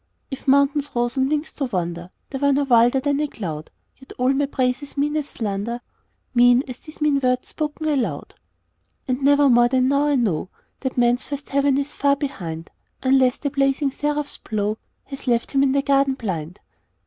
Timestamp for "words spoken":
7.19-7.87